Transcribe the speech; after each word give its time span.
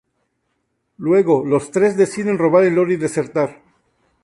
Luego, 0.97 1.45
los 1.45 1.69
tres 1.69 1.95
deciden 1.95 2.39
robar 2.39 2.63
el 2.63 2.79
oro 2.79 2.91
y 2.91 2.95
desertar. 2.97 3.61